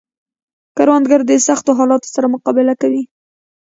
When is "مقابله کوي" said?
2.35-3.03